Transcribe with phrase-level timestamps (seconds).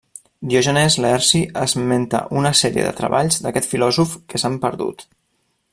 [0.51, 5.07] Diògenes Laerci esmenta una sèrie de treballs d'aquest filòsof que s'han perdut.